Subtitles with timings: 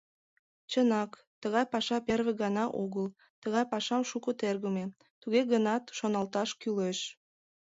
[0.71, 3.07] Чынак, тыгай паша первый гана огыл,
[3.41, 4.85] тыгай пашам шуко тергыме,
[5.21, 6.99] туге гынат шоналташ кӱлеш.